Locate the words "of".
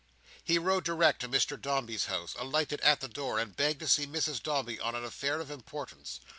5.39-5.51